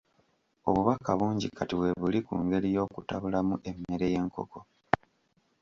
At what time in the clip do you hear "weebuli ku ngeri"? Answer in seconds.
1.79-2.67